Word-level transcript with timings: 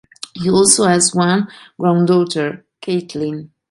He 0.33 0.49
also 0.49 0.85
has 0.85 1.13
one 1.13 1.47
granddaughter, 1.79 2.65
Kaitlin. 2.81 3.51